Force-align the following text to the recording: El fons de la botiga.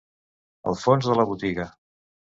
El 0.71 0.79
fons 0.85 1.11
de 1.11 1.19
la 1.21 1.27
botiga. 1.33 1.71